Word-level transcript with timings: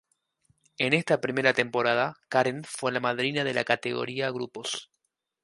En 0.79 0.93
esta 0.93 1.21
primera 1.21 1.53
temporada 1.53 2.17
Karen 2.27 2.63
fue 2.63 2.91
la 2.91 2.99
madrina 2.99 3.43
de 3.43 3.53
la 3.53 3.63
categoría 3.63 4.31
Grupos. 4.31 4.89